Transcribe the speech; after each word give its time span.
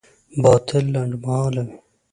باطل 0.43 0.83
لنډمهاله 0.93 1.61
وي. 1.67 1.73